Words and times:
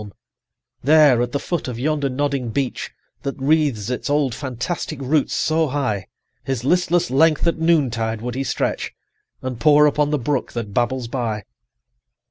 100 0.01 0.15
"There 0.83 1.21
at 1.21 1.31
the 1.31 1.37
foot 1.37 1.67
of 1.67 1.77
yonder 1.77 2.09
nodding 2.09 2.49
beech, 2.49 2.89
That 3.21 3.35
wreathes 3.37 3.91
its 3.91 4.09
old 4.09 4.33
fantastic 4.33 4.99
roots 4.99 5.35
so 5.35 5.67
high, 5.67 6.07
His 6.43 6.63
listless 6.63 7.11
length 7.11 7.45
at 7.45 7.59
noontide 7.59 8.19
would 8.19 8.33
he 8.33 8.43
stretch, 8.43 8.93
And 9.43 9.59
pore 9.59 9.85
upon 9.85 10.09
the 10.09 10.17
brook 10.17 10.53
that 10.53 10.73
babbles 10.73 11.07
by. 11.07 11.43